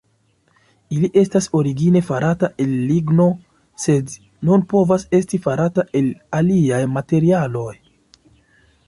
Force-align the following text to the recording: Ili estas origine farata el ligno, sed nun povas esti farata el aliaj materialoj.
Ili 0.95 1.07
estas 1.21 1.47
origine 1.57 1.99
farata 2.07 2.49
el 2.65 2.73
ligno, 2.91 3.27
sed 3.83 4.15
nun 4.49 4.65
povas 4.73 5.05
esti 5.19 5.41
farata 5.45 5.87
el 6.01 6.09
aliaj 6.39 6.81
materialoj. 6.97 7.71